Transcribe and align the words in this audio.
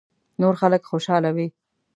نور 0.41 0.53
خلک 0.61 0.81
خوشاله 0.91 1.29
وي. 1.35 1.47